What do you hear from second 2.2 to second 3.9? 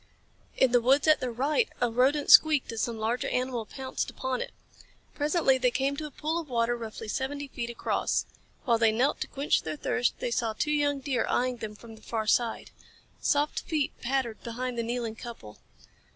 squeaked as some larger animal